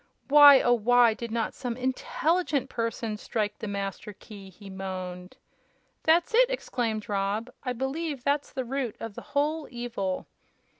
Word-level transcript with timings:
"Why, 0.29 0.61
oh 0.61 0.73
why 0.73 1.13
did 1.13 1.29
not 1.29 1.53
some 1.53 1.77
intelligent 1.77 2.71
person 2.71 3.17
strike 3.17 3.59
the 3.59 3.67
Master 3.67 4.13
Key!" 4.13 4.49
he 4.49 4.67
moaned. 4.67 5.37
"That's 6.01 6.33
it!" 6.33 6.49
exclaimed 6.49 7.07
Rob. 7.07 7.51
"I 7.63 7.73
believe 7.73 8.23
that's 8.23 8.51
the 8.51 8.65
root 8.65 8.95
of 8.99 9.13
the 9.13 9.21
whole 9.37 9.67
evil." 9.69 10.25